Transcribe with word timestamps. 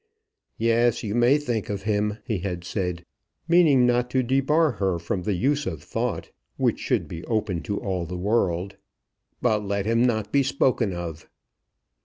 "Yes, 0.57 1.03
you 1.03 1.13
may 1.13 1.37
think 1.37 1.69
of 1.69 1.83
him," 1.83 2.17
he 2.23 2.39
had 2.39 2.63
said, 2.63 3.05
meaning 3.47 3.85
not 3.85 4.09
to 4.09 4.23
debar 4.23 4.71
her 4.77 4.97
from 4.97 5.21
the 5.21 5.35
use 5.35 5.67
of 5.67 5.83
thought, 5.83 6.31
which 6.57 6.79
should 6.79 7.07
be 7.07 7.23
open 7.25 7.61
to 7.61 7.77
all 7.79 8.07
the 8.07 8.17
world, 8.17 8.77
"but 9.43 9.63
let 9.63 9.85
him 9.85 10.03
not 10.03 10.31
be 10.31 10.41
spoken 10.41 10.91
of." 10.91 11.29